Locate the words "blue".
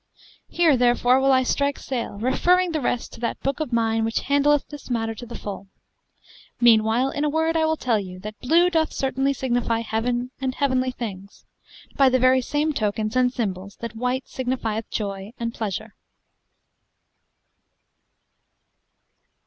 8.39-8.71